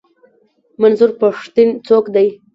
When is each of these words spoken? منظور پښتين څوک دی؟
منظور 0.81 1.11
پښتين 1.21 1.69
څوک 1.87 2.05
دی؟ 2.15 2.27